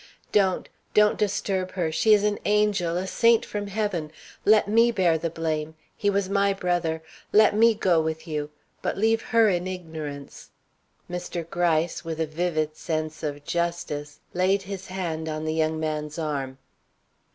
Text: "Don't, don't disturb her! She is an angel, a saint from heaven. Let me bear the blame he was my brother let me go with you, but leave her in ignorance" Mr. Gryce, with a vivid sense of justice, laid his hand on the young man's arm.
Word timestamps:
"Don't, 0.31 0.67
don't 0.95 1.15
disturb 1.19 1.73
her! 1.73 1.91
She 1.91 2.11
is 2.11 2.23
an 2.23 2.39
angel, 2.45 2.97
a 2.97 3.05
saint 3.05 3.45
from 3.45 3.67
heaven. 3.67 4.11
Let 4.45 4.67
me 4.67 4.91
bear 4.91 5.15
the 5.19 5.29
blame 5.29 5.75
he 5.95 6.09
was 6.09 6.27
my 6.27 6.53
brother 6.53 7.03
let 7.31 7.55
me 7.55 7.75
go 7.75 8.01
with 8.01 8.27
you, 8.27 8.49
but 8.81 8.97
leave 8.97 9.21
her 9.21 9.47
in 9.47 9.67
ignorance" 9.67 10.49
Mr. 11.07 11.47
Gryce, 11.47 12.03
with 12.03 12.19
a 12.19 12.25
vivid 12.25 12.75
sense 12.75 13.21
of 13.21 13.45
justice, 13.45 14.19
laid 14.33 14.63
his 14.63 14.87
hand 14.87 15.29
on 15.29 15.45
the 15.45 15.53
young 15.53 15.79
man's 15.79 16.17
arm. 16.17 16.57